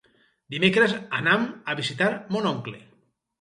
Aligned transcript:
Dimecres 0.53 0.95
anam 1.17 1.45
a 1.67 1.77
visitar 1.81 2.09
mon 2.37 2.49
oncle. 2.55 2.81